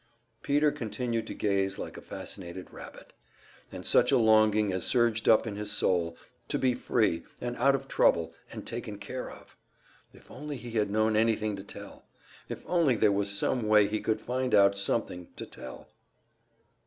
[0.41, 3.13] Peter continued to gaze like a fascinated rabbit.
[3.71, 7.75] And such a longing as surged up in his soul to be free, and out
[7.75, 9.55] of trouble, and taken care of!
[10.11, 12.03] If only he had known anything to tell;
[12.49, 15.87] if only there was some way he could find out something to tell!